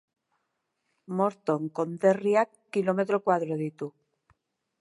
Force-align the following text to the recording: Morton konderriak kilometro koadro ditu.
Morton 1.19 1.69
konderriak 1.81 2.57
kilometro 2.79 3.23
koadro 3.29 3.63
ditu. 3.65 3.95